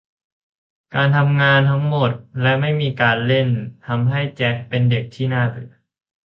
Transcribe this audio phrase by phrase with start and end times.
[0.93, 2.11] การทำงานทั้งหมด
[2.41, 3.47] และไม่มีการเล่น
[3.87, 5.73] ทำให้แจ็คเป็นเด็กที่น่าเบื่อ